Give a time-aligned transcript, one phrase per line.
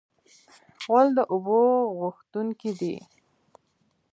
[0.83, 1.61] غول د اوبو
[1.97, 2.95] غوښتونکی دی.